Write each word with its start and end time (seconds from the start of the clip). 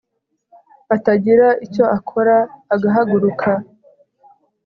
atagira 0.95 1.47
icyo 1.65 1.83
akora 1.97 2.35
agahaguruka 2.73 3.51